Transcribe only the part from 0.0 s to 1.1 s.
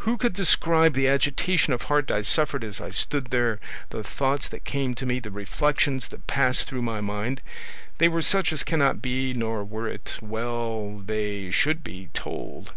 Who could describe the